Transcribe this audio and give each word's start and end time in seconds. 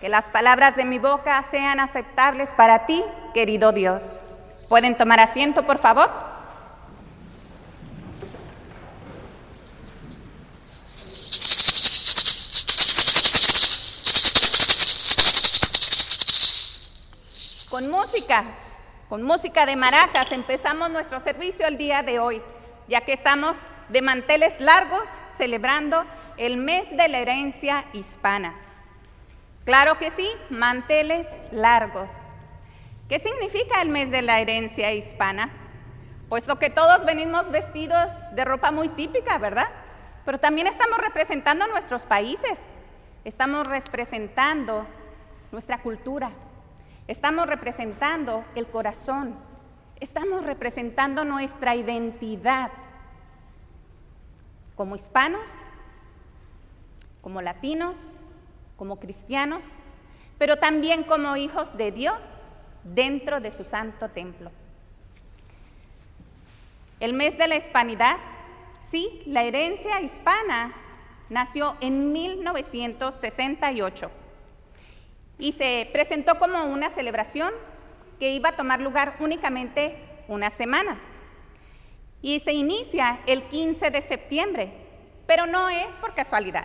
Que 0.00 0.08
las 0.08 0.30
palabras 0.30 0.76
de 0.76 0.86
mi 0.86 0.98
boca 0.98 1.44
sean 1.50 1.78
aceptables 1.78 2.54
para 2.54 2.86
ti, 2.86 3.04
querido 3.34 3.72
Dios. 3.72 4.18
¿Pueden 4.70 4.96
tomar 4.96 5.20
asiento, 5.20 5.64
por 5.64 5.78
favor? 5.78 6.08
Con 17.68 17.90
música, 17.90 18.44
con 19.10 19.22
música 19.22 19.66
de 19.66 19.76
maracas, 19.76 20.32
empezamos 20.32 20.88
nuestro 20.88 21.20
servicio 21.20 21.66
el 21.66 21.76
día 21.76 22.02
de 22.02 22.20
hoy, 22.20 22.40
ya 22.88 23.02
que 23.02 23.12
estamos 23.12 23.58
de 23.90 24.00
manteles 24.00 24.60
largos 24.60 25.08
celebrando 25.36 26.04
el 26.38 26.56
mes 26.56 26.88
de 26.96 27.08
la 27.08 27.18
herencia 27.18 27.84
hispana. 27.92 28.69
Claro 29.64 29.98
que 29.98 30.10
sí, 30.10 30.28
manteles 30.48 31.26
largos. 31.52 32.10
¿Qué 33.08 33.18
significa 33.18 33.82
el 33.82 33.88
mes 33.88 34.10
de 34.10 34.22
la 34.22 34.40
herencia 34.40 34.92
hispana? 34.92 35.50
Puesto 36.28 36.58
que 36.58 36.70
todos 36.70 37.04
venimos 37.04 37.50
vestidos 37.50 38.12
de 38.32 38.44
ropa 38.44 38.70
muy 38.70 38.88
típica, 38.88 39.38
¿verdad? 39.38 39.68
Pero 40.24 40.38
también 40.38 40.66
estamos 40.66 40.98
representando 40.98 41.66
nuestros 41.66 42.04
países, 42.04 42.60
estamos 43.24 43.66
representando 43.66 44.86
nuestra 45.50 45.78
cultura, 45.78 46.30
Estamos 47.10 47.46
representando 47.46 48.44
el 48.54 48.68
corazón, 48.68 49.34
estamos 49.98 50.44
representando 50.44 51.24
nuestra 51.24 51.74
identidad 51.74 52.70
como 54.76 54.94
hispanos, 54.94 55.48
como 57.20 57.42
latinos, 57.42 58.06
como 58.80 58.98
cristianos, 58.98 59.76
pero 60.38 60.56
también 60.56 61.04
como 61.04 61.36
hijos 61.36 61.76
de 61.76 61.92
Dios 61.92 62.38
dentro 62.82 63.38
de 63.38 63.50
su 63.50 63.62
santo 63.62 64.08
templo. 64.08 64.50
El 66.98 67.12
mes 67.12 67.36
de 67.36 67.46
la 67.46 67.56
hispanidad, 67.56 68.16
sí, 68.80 69.22
la 69.26 69.42
herencia 69.42 70.00
hispana 70.00 70.74
nació 71.28 71.76
en 71.82 72.10
1968 72.10 74.10
y 75.38 75.52
se 75.52 75.90
presentó 75.92 76.38
como 76.38 76.64
una 76.64 76.88
celebración 76.88 77.52
que 78.18 78.30
iba 78.30 78.48
a 78.48 78.56
tomar 78.56 78.80
lugar 78.80 79.16
únicamente 79.20 80.24
una 80.26 80.48
semana. 80.48 80.98
Y 82.22 82.40
se 82.40 82.54
inicia 82.54 83.20
el 83.26 83.42
15 83.42 83.90
de 83.90 84.00
septiembre, 84.00 84.72
pero 85.26 85.44
no 85.44 85.68
es 85.68 85.92
por 86.00 86.14
casualidad. 86.14 86.64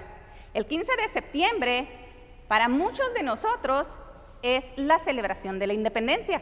El 0.54 0.66
15 0.66 0.96
de 0.96 1.10
septiembre, 1.10 2.05
para 2.48 2.70
muchos 2.70 3.14
de 3.14 3.24
nosotros, 3.24 3.96
es 4.42 4.66
la 4.76 5.00
celebración 5.00 5.58
de 5.58 5.68
la 5.68 5.74
independencia. 5.74 6.42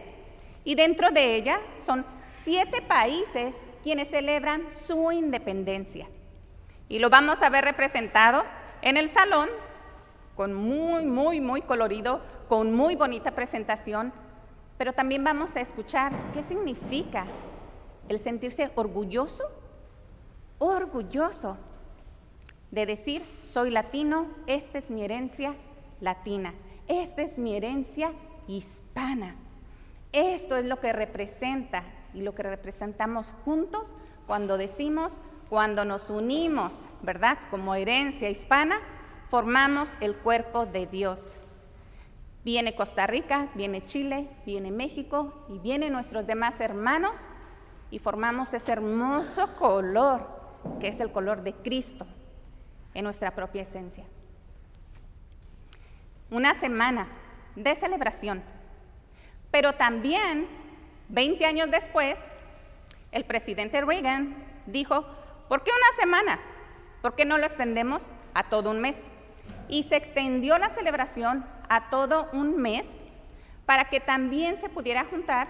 Y 0.66 0.76
dentro 0.76 1.12
de 1.12 1.36
ella 1.36 1.60
son 1.78 2.06
siete 2.42 2.82
países 2.82 3.56
quienes 3.82 4.10
celebran 4.10 4.70
su 4.70 5.12
independencia. 5.12 6.08
Y 6.90 7.00
lo 7.00 7.10
vamos 7.10 7.42
a 7.42 7.50
ver 7.50 7.64
representado 7.64 8.44
en 8.82 8.98
el 8.98 9.10
salón 9.10 9.50
con 10.36 10.54
muy, 10.54 11.06
muy, 11.06 11.40
muy 11.40 11.62
colorido, 11.62 12.22
con 12.50 12.74
muy 12.74 12.96
bonita 12.96 13.32
presentación, 13.32 14.12
pero 14.78 14.94
también 14.94 15.24
vamos 15.24 15.56
a 15.56 15.62
escuchar 15.62 16.12
qué 16.34 16.42
significa 16.42 17.26
el 18.10 18.20
sentirse 18.20 18.72
orgulloso, 18.76 19.44
orgulloso 20.58 21.58
de 22.72 22.86
decir, 22.86 23.24
soy 23.44 23.70
latino, 23.70 24.28
esta 24.48 24.80
es 24.80 24.90
mi 24.90 25.06
herencia 25.06 25.56
latina, 26.00 26.54
esta 26.88 27.22
es 27.22 27.38
mi 27.38 27.56
herencia 27.56 28.14
hispana. 28.48 29.36
Esto 30.12 30.58
es 30.58 30.66
lo 30.66 30.80
que 30.80 30.94
representa 30.94 31.84
y 32.14 32.22
lo 32.22 32.36
que 32.36 32.44
representamos 32.44 33.34
juntos 33.46 33.96
cuando 34.28 34.58
decimos, 34.58 35.22
cuando 35.50 35.86
nos 35.86 36.10
unimos, 36.10 36.90
¿verdad? 37.02 37.38
Como 37.50 37.76
herencia 37.76 38.30
hispana, 38.30 38.80
formamos 39.30 39.98
el 40.02 40.16
cuerpo 40.16 40.66
de 40.66 40.86
Dios. 40.86 41.36
Viene 42.44 42.76
Costa 42.76 43.08
Rica, 43.08 43.50
viene 43.56 43.82
Chile, 43.82 44.30
viene 44.46 44.72
México 44.72 45.46
y 45.50 45.60
vienen 45.60 45.94
nuestros 45.94 46.28
demás 46.28 46.60
hermanos 46.60 47.30
y 47.90 48.00
formamos 48.00 48.54
ese 48.54 48.72
hermoso 48.72 49.56
color 49.56 50.28
que 50.80 50.90
es 50.90 51.00
el 51.00 51.12
color 51.12 51.44
de 51.44 51.54
Cristo 51.54 52.06
en 52.94 53.06
nuestra 53.06 53.34
propia 53.34 53.64
esencia. 53.64 54.06
Una 56.34 56.54
semana 56.54 57.08
de 57.56 57.74
celebración, 57.76 58.44
pero 59.52 59.72
también 59.74 60.48
20 61.08 61.46
años 61.46 61.72
después, 61.72 62.20
el 63.14 63.24
presidente 63.24 63.80
Reagan 63.80 64.36
dijo, 64.66 65.06
¿por 65.48 65.64
qué 65.64 65.72
una 65.72 66.02
semana? 66.02 66.40
¿Por 67.02 67.16
qué 67.16 67.24
no 67.24 67.38
lo 67.38 67.46
extendemos 67.46 68.12
a 68.34 68.50
todo 68.50 68.72
un 68.72 68.82
mes? 68.82 68.98
y 69.68 69.84
se 69.84 69.96
extendió 69.96 70.58
la 70.58 70.70
celebración 70.70 71.46
a 71.70 71.90
todo 71.90 72.30
un 72.34 72.58
mes 72.58 72.96
para 73.66 73.86
que 73.86 74.00
también 74.00 74.58
se 74.58 74.70
pudiera 74.70 75.06
juntar 75.06 75.48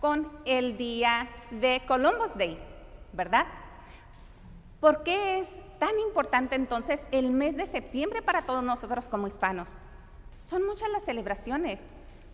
con 0.00 0.30
el 0.44 0.76
día 0.76 1.28
de 1.50 1.82
Columbus 1.86 2.36
Day, 2.36 2.58
¿verdad? 3.12 3.46
¿Por 4.80 5.02
qué 5.02 5.38
es 5.38 5.56
tan 5.78 5.98
importante 5.98 6.54
entonces 6.54 7.06
el 7.10 7.30
mes 7.30 7.56
de 7.56 7.66
septiembre 7.66 8.22
para 8.22 8.46
todos 8.46 8.62
nosotros 8.62 9.08
como 9.08 9.26
hispanos? 9.26 9.78
Son 10.50 10.66
muchas 10.66 10.90
las 10.90 11.04
celebraciones, 11.04 11.80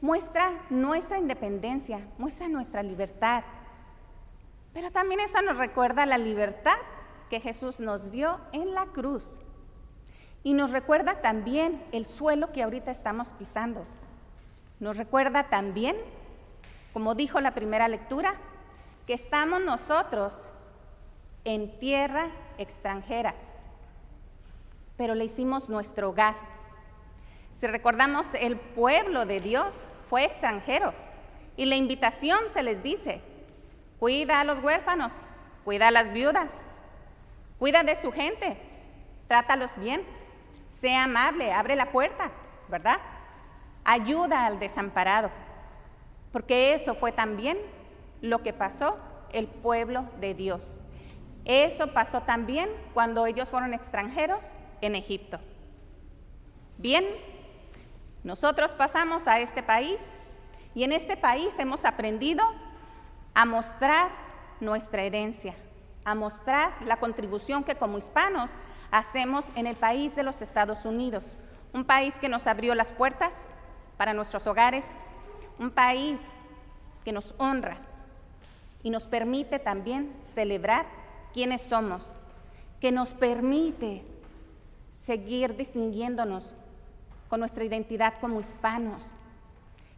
muestra 0.00 0.50
nuestra 0.70 1.18
independencia, 1.18 2.00
muestra 2.16 2.48
nuestra 2.48 2.82
libertad, 2.82 3.44
pero 4.72 4.90
también 4.90 5.20
eso 5.20 5.42
nos 5.42 5.58
recuerda 5.58 6.06
la 6.06 6.16
libertad 6.16 6.78
que 7.28 7.40
Jesús 7.40 7.78
nos 7.78 8.10
dio 8.10 8.40
en 8.52 8.72
la 8.72 8.86
cruz. 8.86 9.42
Y 10.42 10.54
nos 10.54 10.70
recuerda 10.70 11.20
también 11.20 11.84
el 11.92 12.06
suelo 12.06 12.52
que 12.52 12.62
ahorita 12.62 12.90
estamos 12.90 13.34
pisando. 13.38 13.84
Nos 14.80 14.96
recuerda 14.96 15.50
también, 15.50 15.94
como 16.94 17.14
dijo 17.14 17.42
la 17.42 17.52
primera 17.52 17.86
lectura, 17.86 18.32
que 19.06 19.12
estamos 19.12 19.60
nosotros 19.60 20.40
en 21.44 21.78
tierra 21.78 22.30
extranjera, 22.56 23.34
pero 24.96 25.14
le 25.14 25.26
hicimos 25.26 25.68
nuestro 25.68 26.08
hogar. 26.08 26.55
Si 27.56 27.66
recordamos, 27.66 28.34
el 28.34 28.56
pueblo 28.58 29.24
de 29.24 29.40
Dios 29.40 29.86
fue 30.10 30.26
extranjero 30.26 30.92
y 31.56 31.64
la 31.64 31.76
invitación 31.76 32.38
se 32.48 32.62
les 32.62 32.82
dice, 32.82 33.22
cuida 33.98 34.40
a 34.40 34.44
los 34.44 34.62
huérfanos, 34.62 35.14
cuida 35.64 35.88
a 35.88 35.90
las 35.90 36.12
viudas, 36.12 36.66
cuida 37.58 37.82
de 37.82 37.96
su 37.96 38.12
gente, 38.12 38.58
trátalos 39.26 39.78
bien. 39.78 40.04
Sea 40.68 41.04
amable, 41.04 41.50
abre 41.50 41.76
la 41.76 41.90
puerta, 41.92 42.30
¿verdad? 42.68 42.98
Ayuda 43.84 44.44
al 44.44 44.58
desamparado. 44.58 45.30
Porque 46.32 46.74
eso 46.74 46.94
fue 46.94 47.10
también 47.10 47.56
lo 48.20 48.42
que 48.42 48.52
pasó 48.52 48.98
el 49.32 49.46
pueblo 49.46 50.04
de 50.20 50.34
Dios. 50.34 50.78
Eso 51.46 51.94
pasó 51.94 52.20
también 52.20 52.68
cuando 52.92 53.24
ellos 53.24 53.48
fueron 53.48 53.72
extranjeros 53.72 54.52
en 54.82 54.94
Egipto. 54.94 55.40
Bien, 56.76 57.06
nosotros 58.26 58.74
pasamos 58.74 59.28
a 59.28 59.38
este 59.38 59.62
país 59.62 60.00
y 60.74 60.82
en 60.82 60.90
este 60.90 61.16
país 61.16 61.56
hemos 61.60 61.84
aprendido 61.84 62.42
a 63.34 63.44
mostrar 63.44 64.10
nuestra 64.58 65.02
herencia, 65.02 65.54
a 66.04 66.16
mostrar 66.16 66.74
la 66.84 66.96
contribución 66.96 67.62
que 67.62 67.76
como 67.76 67.98
hispanos 67.98 68.50
hacemos 68.90 69.52
en 69.54 69.68
el 69.68 69.76
país 69.76 70.16
de 70.16 70.24
los 70.24 70.42
Estados 70.42 70.84
Unidos, 70.84 71.30
un 71.72 71.84
país 71.84 72.18
que 72.18 72.28
nos 72.28 72.48
abrió 72.48 72.74
las 72.74 72.92
puertas 72.92 73.46
para 73.96 74.12
nuestros 74.12 74.44
hogares, 74.48 74.86
un 75.60 75.70
país 75.70 76.20
que 77.04 77.12
nos 77.12 77.32
honra 77.38 77.78
y 78.82 78.90
nos 78.90 79.06
permite 79.06 79.60
también 79.60 80.12
celebrar 80.20 80.86
quiénes 81.32 81.62
somos, 81.62 82.18
que 82.80 82.90
nos 82.90 83.14
permite 83.14 84.04
seguir 84.92 85.56
distinguiéndonos 85.56 86.56
con 87.28 87.40
nuestra 87.40 87.64
identidad 87.64 88.14
como 88.20 88.40
hispanos, 88.40 89.12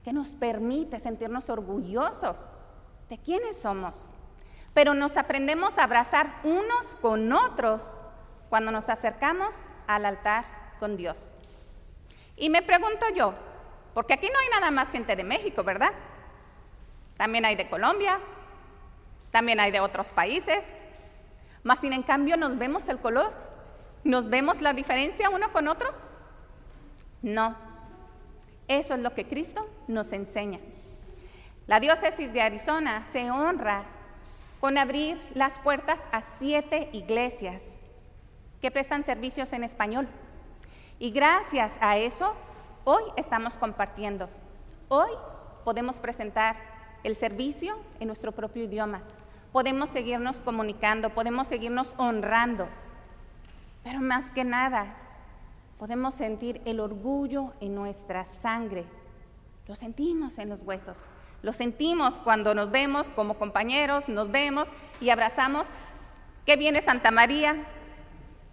que 0.05 0.13
nos 0.13 0.35
permite 0.35 0.99
sentirnos 0.99 1.51
orgullosos 1.51 2.49
de 3.09 3.19
quiénes 3.19 3.61
somos, 3.61 4.09
pero 4.75 4.95
nos 4.95 5.17
aprendemos 5.17 5.79
a 5.79 5.85
abrazar 5.85 6.41
unos 6.45 6.97
con 7.01 7.33
otros 7.33 7.97
cuando 8.49 8.71
nos 8.71 8.89
acercamos 8.89 9.65
al 9.87 10.07
altar 10.07 10.45
con 10.79 10.97
Dios. 10.97 11.33
Y 12.37 12.51
me 12.51 12.63
pregunto 12.63 13.07
yo, 13.15 13.35
porque 13.95 14.15
aquí 14.15 14.29
no 14.33 14.39
hay 14.39 14.49
nada 14.51 14.71
más 14.71 14.91
gente 14.91 15.17
de 15.17 15.25
México, 15.25 15.65
¿verdad? 15.65 15.93
También 17.17 17.45
hay 17.45 17.57
de 17.57 17.69
Colombia, 17.69 18.21
también 19.31 19.61
hay 19.61 19.71
de 19.73 19.81
otros 19.81 20.11
países, 20.11 20.65
mas 21.63 21.81
sin 21.81 21.93
en 21.93 22.03
cambio 22.03 22.37
nos 22.37 22.57
vemos 22.57 22.89
el 22.89 22.99
color, 22.99 23.33
nos 24.05 24.31
vemos 24.31 24.61
la 24.61 24.73
diferencia 24.73 25.31
uno 25.31 25.53
con 25.53 25.69
otro. 25.69 26.08
No, 27.23 27.57
Eso 28.69 28.95
es 28.95 29.01
lo 29.01 29.15
que 29.15 29.27
Cristo 29.27 29.69
nos 29.87 30.13
enseña. 30.13 30.61
La 31.67 31.81
diócesis 31.81 32.33
de 32.33 32.43
Arizona 32.43 33.05
se 33.13 33.31
honra 33.31 33.85
con 34.61 34.79
abrir 34.79 35.21
las 35.35 35.59
puertas 35.59 36.01
a 36.13 36.23
siete 36.23 36.89
iglesias 36.93 37.75
que 38.61 38.71
prestan 38.71 39.05
servicios 39.05 39.53
en 39.53 39.65
español. 39.65 40.09
Y 40.99 41.11
gracias 41.11 41.79
a 41.81 41.97
eso, 41.97 42.35
hoy 42.85 43.03
estamos 43.17 43.57
compartiendo. 43.57 44.29
Hoy 44.89 45.11
podemos 45.65 45.99
presentar 45.99 46.57
el 47.05 47.15
servicio 47.17 47.79
en 48.01 48.09
nuestro 48.09 48.33
propio 48.33 48.65
idioma. 48.65 49.03
Podemos 49.53 49.91
seguirnos 49.91 50.41
comunicando, 50.41 51.11
podemos 51.11 51.47
seguirnos 51.47 51.95
honrando. 51.99 52.69
Pero 53.85 54.01
más 54.01 54.31
que 54.31 54.45
nada, 54.45 54.97
podemos 55.79 56.15
sentir 56.15 56.61
el 56.65 56.81
orgullo 56.81 57.53
en 57.61 57.75
nuestra 57.75 58.25
sangre. 58.25 58.85
Lo 59.67 59.77
sentimos 59.77 60.39
en 60.39 60.49
los 60.49 60.63
huesos. 60.63 60.99
Lo 61.43 61.53
sentimos 61.53 62.19
cuando 62.19 62.53
nos 62.55 62.71
vemos 62.71 63.11
como 63.11 63.39
compañeros, 63.39 64.09
nos 64.09 64.31
vemos 64.31 64.71
y 65.01 65.11
abrazamos. 65.11 65.69
¿Qué 66.45 66.57
viene 66.57 66.83
Santa 66.83 67.13
María? 67.13 67.65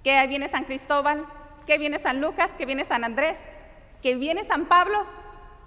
¿Qué 0.04 0.26
viene 0.28 0.50
San 0.50 0.66
Cristóbal? 0.66 1.26
¿Qué 1.66 1.80
viene 1.80 1.98
San 1.98 2.22
Lucas? 2.22 2.54
¿Qué 2.56 2.66
viene 2.68 2.86
San 2.86 3.04
Andrés? 3.04 3.40
¿Qué 4.04 4.16
viene 4.16 4.44
San 4.44 4.66
Pablo? 4.66 5.04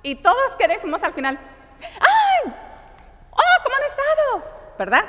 Y 0.04 0.14
todos 0.14 0.54
que 0.56 0.68
decimos 0.68 1.02
al 1.02 1.12
final, 1.12 1.40
¡ay! 1.80 2.52
¡Oh, 3.32 3.62
cómo 3.64 3.76
han 3.76 3.82
estado! 3.82 4.74
¿Verdad? 4.78 5.04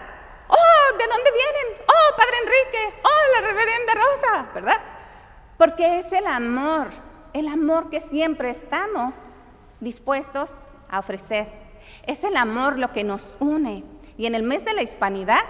¡Oh, 0.47 0.97
de 0.97 1.05
dónde 1.05 1.31
vienen! 1.31 1.83
¡Oh, 1.85 2.17
Padre 2.17 2.37
Enrique! 2.41 3.01
¡Oh, 3.03 3.39
la 3.39 3.47
reverenda 3.47 3.93
Rosa! 3.93 4.49
¿Verdad? 4.55 4.88
Porque 5.59 5.99
es 5.99 6.13
el 6.13 6.25
amor, 6.25 6.87
el 7.33 7.49
amor 7.49 7.89
que 7.89 7.99
siempre 7.99 8.49
estamos 8.49 9.25
dispuestos 9.81 10.61
a 10.89 10.99
ofrecer. 10.99 11.51
Es 12.07 12.23
el 12.23 12.37
amor 12.37 12.79
lo 12.79 12.93
que 12.93 13.03
nos 13.03 13.35
une. 13.41 13.83
Y 14.17 14.25
en 14.25 14.35
el 14.35 14.43
mes 14.43 14.63
de 14.63 14.73
la 14.73 14.83
hispanidad 14.83 15.41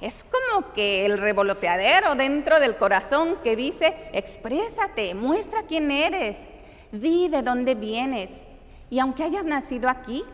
es 0.00 0.24
como 0.24 0.72
que 0.72 1.04
el 1.04 1.18
revoloteadero 1.18 2.14
dentro 2.14 2.58
del 2.58 2.78
corazón 2.78 3.36
que 3.44 3.54
dice, 3.54 4.08
exprésate, 4.14 5.14
muestra 5.14 5.64
quién 5.64 5.90
eres, 5.90 6.46
di 6.90 7.28
de 7.28 7.42
dónde 7.42 7.74
vienes. 7.74 8.40
Y 8.88 8.98
aunque 8.98 9.24
hayas 9.24 9.44
nacido 9.44 9.90
aquí, 9.90 10.24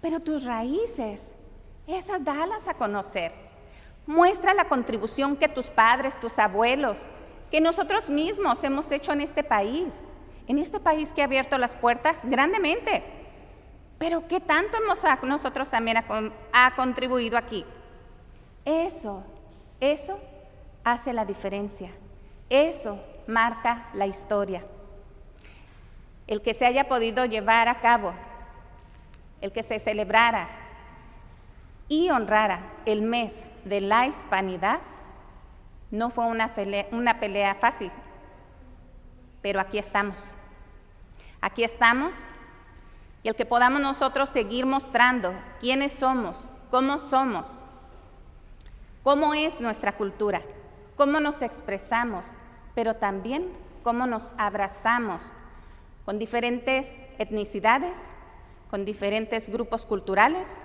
pero 0.00 0.20
tus 0.20 0.44
raíces, 0.44 1.32
esas 1.88 2.22
dalas 2.22 2.68
a 2.68 2.74
conocer. 2.74 3.32
Muestra 4.06 4.54
la 4.54 4.68
contribución 4.68 5.36
que 5.36 5.48
tus 5.48 5.70
padres, 5.70 6.20
tus 6.20 6.38
abuelos, 6.38 7.08
que 7.54 7.60
nosotros 7.60 8.10
mismos 8.10 8.64
hemos 8.64 8.90
hecho 8.90 9.12
en 9.12 9.20
este 9.20 9.44
país, 9.44 10.02
en 10.48 10.58
este 10.58 10.80
país 10.80 11.12
que 11.12 11.22
ha 11.22 11.26
abierto 11.26 11.56
las 11.56 11.76
puertas 11.76 12.24
grandemente. 12.24 13.04
Pero 13.96 14.26
¿qué 14.26 14.40
tanto 14.40 14.76
hemos 14.76 15.04
nosotros 15.22 15.70
también 15.70 15.98
ha 16.52 16.74
contribuido 16.74 17.38
aquí? 17.38 17.64
Eso, 18.64 19.22
eso 19.78 20.18
hace 20.82 21.12
la 21.12 21.24
diferencia. 21.24 21.92
Eso 22.50 23.00
marca 23.28 23.88
la 23.94 24.08
historia. 24.08 24.64
El 26.26 26.42
que 26.42 26.54
se 26.54 26.66
haya 26.66 26.88
podido 26.88 27.24
llevar 27.24 27.68
a 27.68 27.80
cabo, 27.80 28.14
el 29.40 29.52
que 29.52 29.62
se 29.62 29.78
celebrara 29.78 30.48
y 31.86 32.10
honrara 32.10 32.72
el 32.84 33.02
mes 33.02 33.44
de 33.64 33.80
la 33.80 34.08
hispanidad, 34.08 34.80
no 35.94 36.10
fue 36.10 36.26
una 36.26 36.56
pelea, 36.56 36.88
una 36.90 37.20
pelea 37.20 37.54
fácil, 37.54 37.92
pero 39.40 39.60
aquí 39.60 39.78
estamos. 39.78 40.34
Aquí 41.40 41.62
estamos 41.62 42.16
y 43.22 43.28
el 43.28 43.36
que 43.36 43.46
podamos 43.46 43.80
nosotros 43.80 44.28
seguir 44.28 44.66
mostrando 44.66 45.32
quiénes 45.60 45.92
somos, 45.92 46.48
cómo 46.70 46.98
somos, 46.98 47.62
cómo 49.04 49.34
es 49.34 49.60
nuestra 49.60 49.92
cultura, 49.92 50.42
cómo 50.96 51.20
nos 51.20 51.42
expresamos, 51.42 52.26
pero 52.74 52.96
también 52.96 53.52
cómo 53.84 54.08
nos 54.08 54.32
abrazamos 54.36 55.32
con 56.04 56.18
diferentes 56.18 56.98
etnicidades, 57.18 57.96
con 58.68 58.84
diferentes 58.84 59.48
grupos 59.48 59.86
culturales, 59.86 60.58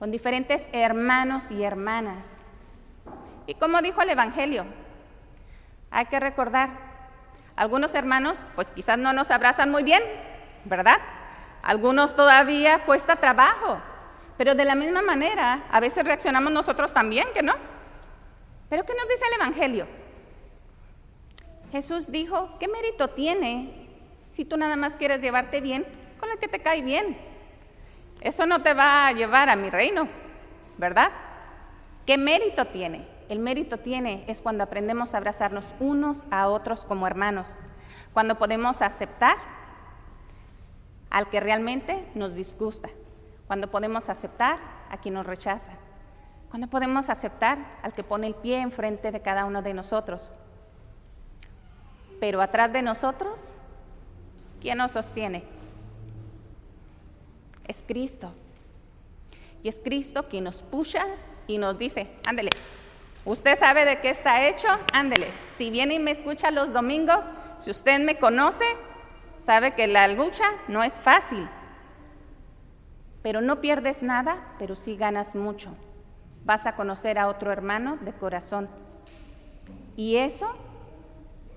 con 0.00 0.10
diferentes 0.10 0.68
hermanos 0.72 1.52
y 1.52 1.62
hermanas. 1.62 2.32
Y 3.46 3.54
como 3.54 3.80
dijo 3.80 4.02
el 4.02 4.10
Evangelio, 4.10 4.64
hay 5.90 6.06
que 6.06 6.20
recordar, 6.20 6.70
algunos 7.54 7.94
hermanos 7.94 8.44
pues 8.54 8.70
quizás 8.70 8.98
no 8.98 9.12
nos 9.12 9.30
abrazan 9.30 9.70
muy 9.70 9.82
bien, 9.82 10.02
¿verdad? 10.64 10.98
Algunos 11.62 12.14
todavía 12.14 12.80
cuesta 12.84 13.16
trabajo, 13.16 13.80
pero 14.36 14.54
de 14.54 14.64
la 14.64 14.74
misma 14.74 15.02
manera, 15.02 15.64
a 15.70 15.80
veces 15.80 16.04
reaccionamos 16.04 16.52
nosotros 16.52 16.92
también, 16.92 17.26
¿que 17.34 17.42
no? 17.42 17.54
Pero 18.68 18.84
¿qué 18.84 18.94
nos 18.94 19.08
dice 19.08 19.24
el 19.28 19.40
Evangelio? 19.40 19.86
Jesús 21.72 22.10
dijo, 22.10 22.56
¿qué 22.58 22.68
mérito 22.68 23.08
tiene 23.08 23.88
si 24.24 24.44
tú 24.44 24.56
nada 24.56 24.76
más 24.76 24.96
quieres 24.96 25.20
llevarte 25.20 25.60
bien 25.60 25.86
con 26.18 26.30
el 26.30 26.38
que 26.38 26.48
te 26.48 26.60
cae 26.60 26.82
bien? 26.82 27.18
Eso 28.20 28.46
no 28.46 28.62
te 28.62 28.74
va 28.74 29.06
a 29.06 29.12
llevar 29.12 29.48
a 29.48 29.56
mi 29.56 29.70
reino, 29.70 30.08
¿verdad? 30.78 31.10
¿Qué 32.04 32.18
mérito 32.18 32.66
tiene? 32.66 33.15
El 33.28 33.40
mérito 33.40 33.78
tiene 33.78 34.24
es 34.28 34.40
cuando 34.40 34.62
aprendemos 34.62 35.14
a 35.14 35.18
abrazarnos 35.18 35.74
unos 35.80 36.26
a 36.30 36.48
otros 36.48 36.84
como 36.84 37.06
hermanos, 37.06 37.54
cuando 38.12 38.38
podemos 38.38 38.82
aceptar 38.82 39.36
al 41.10 41.28
que 41.28 41.40
realmente 41.40 42.08
nos 42.14 42.34
disgusta, 42.34 42.88
cuando 43.46 43.70
podemos 43.70 44.08
aceptar 44.08 44.58
a 44.90 44.98
quien 44.98 45.14
nos 45.14 45.26
rechaza, 45.26 45.72
cuando 46.50 46.68
podemos 46.68 47.08
aceptar 47.08 47.58
al 47.82 47.94
que 47.94 48.04
pone 48.04 48.28
el 48.28 48.34
pie 48.34 48.60
enfrente 48.60 49.10
de 49.10 49.22
cada 49.22 49.44
uno 49.44 49.62
de 49.62 49.74
nosotros. 49.74 50.34
Pero 52.20 52.40
atrás 52.40 52.72
de 52.72 52.82
nosotros, 52.82 53.52
¿quién 54.60 54.78
nos 54.78 54.92
sostiene? 54.92 55.44
Es 57.66 57.82
Cristo. 57.86 58.32
Y 59.62 59.68
es 59.68 59.80
Cristo 59.80 60.28
quien 60.28 60.44
nos 60.44 60.62
pucha 60.62 61.04
y 61.46 61.58
nos 61.58 61.76
dice, 61.76 62.08
ándele, 62.24 62.50
usted 63.26 63.58
sabe 63.58 63.84
de 63.84 64.00
qué 64.00 64.08
está 64.08 64.48
hecho, 64.48 64.68
ándele. 64.94 65.26
Si 65.52 65.70
viene 65.70 65.94
y 65.94 65.98
me 65.98 66.12
escucha 66.12 66.50
los 66.50 66.72
domingos, 66.72 67.30
si 67.58 67.70
usted 67.70 68.00
me 68.00 68.18
conoce, 68.18 68.64
sabe 69.36 69.74
que 69.74 69.86
la 69.86 70.08
lucha 70.08 70.44
no 70.68 70.82
es 70.82 70.94
fácil, 70.94 71.46
pero 73.22 73.40
no 73.40 73.60
pierdes 73.60 74.02
nada, 74.02 74.54
pero 74.58 74.74
sí 74.74 74.96
ganas 74.96 75.34
mucho. 75.34 75.74
Vas 76.44 76.64
a 76.64 76.76
conocer 76.76 77.18
a 77.18 77.28
otro 77.28 77.52
hermano 77.52 77.98
de 78.00 78.12
corazón. 78.12 78.70
Y 79.96 80.16
eso 80.16 80.54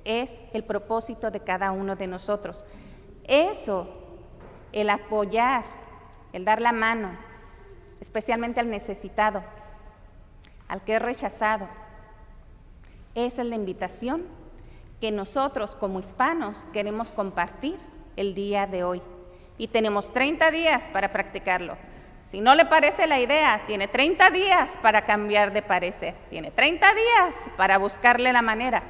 es 0.04 0.40
el 0.54 0.64
propósito 0.64 1.30
de 1.30 1.42
cada 1.42 1.72
uno 1.72 1.96
de 1.96 2.08
nosotros. 2.08 2.66
Eso, 3.26 3.88
el 4.72 4.90
apoyar, 4.90 5.64
el 6.34 6.46
dar 6.46 6.62
la 6.62 6.72
mano, 6.72 7.16
especialmente 8.00 8.60
al 8.60 8.72
necesitado, 8.72 9.44
al 10.70 10.82
que 10.84 10.96
es 10.96 11.02
rechazado, 11.02 11.68
esa 13.16 13.42
es 13.42 13.48
la 13.48 13.56
invitación 13.56 14.24
que 15.02 15.12
nosotros 15.12 15.76
como 15.76 16.00
hispanos 16.00 16.68
queremos 16.72 17.12
compartir 17.12 17.78
el 18.16 18.36
día 18.36 18.68
de 18.68 18.84
hoy 18.84 19.02
y 19.58 19.68
tenemos 19.68 20.14
30 20.14 20.52
días 20.52 20.88
para 20.90 21.12
practicarlo. 21.12 21.78
Si 22.24 22.42
no 22.42 22.54
le 22.54 22.66
parece 22.66 23.08
la 23.08 23.20
idea, 23.20 23.62
tiene 23.66 23.88
30 23.88 24.30
días 24.30 24.78
para 24.82 25.06
cambiar 25.06 25.52
de 25.52 25.62
parecer, 25.62 26.16
tiene 26.30 26.52
30 26.52 26.88
días 26.94 27.52
para 27.58 27.78
buscarle 27.78 28.32
la 28.32 28.42
manera. 28.42 28.84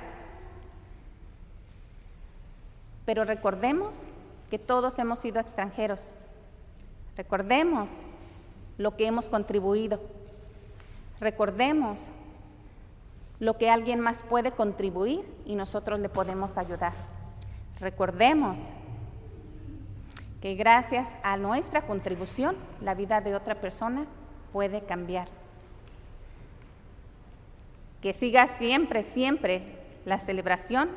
Pero 3.06 3.24
recordemos 3.24 4.04
que 4.50 4.60
todos 4.60 5.00
hemos 5.00 5.20
sido 5.20 5.40
extranjeros. 5.40 6.14
Recordemos 7.16 8.02
lo 8.78 8.96
que 8.96 9.08
hemos 9.08 9.30
contribuido. 9.30 10.00
Recordemos 11.20 12.10
lo 13.40 13.58
que 13.58 13.70
alguien 13.70 14.00
más 14.00 14.24
puede 14.24 14.52
contribuir 14.52 15.26
y 15.46 15.56
nosotros 15.56 16.00
le 16.00 16.10
podemos 16.10 16.58
ayudar. 16.58 16.94
Recordemos 17.80 18.68
que 20.42 20.56
gracias 20.56 21.10
a 21.24 21.38
nuestra 21.38 21.82
contribución 21.84 22.56
la 22.82 22.96
vida 22.96 23.22
de 23.22 23.36
otra 23.36 23.56
persona 23.56 24.06
puede 24.54 24.84
cambiar. 24.84 25.28
Que 28.02 28.14
siga 28.14 28.48
siempre, 28.48 29.04
siempre 29.04 29.78
la 30.06 30.20
celebración 30.20 30.90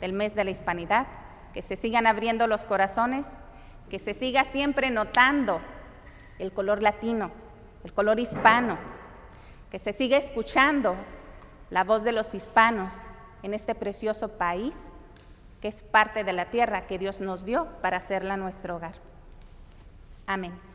del 0.00 0.12
mes 0.12 0.34
de 0.34 0.44
la 0.44 0.50
hispanidad, 0.50 1.06
que 1.52 1.62
se 1.62 1.76
sigan 1.76 2.06
abriendo 2.06 2.46
los 2.46 2.64
corazones, 2.64 3.26
que 3.90 3.98
se 3.98 4.14
siga 4.14 4.44
siempre 4.44 4.90
notando 4.90 5.60
el 6.38 6.52
color 6.52 6.82
latino, 6.82 7.30
el 7.84 7.92
color 7.92 8.18
hispano, 8.18 8.78
que 9.72 9.78
se 9.78 9.94
siga 9.94 10.18
escuchando 10.18 10.94
la 11.70 11.82
voz 11.82 12.04
de 12.04 12.12
los 12.12 12.34
hispanos 12.34 12.94
en 13.42 13.54
este 13.54 13.74
precioso 13.74 14.28
país 14.28 14.74
que 15.62 15.68
es 15.68 15.80
parte 15.80 16.24
de 16.24 16.34
la 16.34 16.50
tierra 16.50 16.86
que 16.86 16.98
Dios 16.98 17.22
nos 17.22 17.46
dio 17.46 17.68
para 17.80 17.96
hacerla 17.96 18.36
nuestro 18.36 18.76
hogar. 18.76 18.96
Amén. 20.26 20.71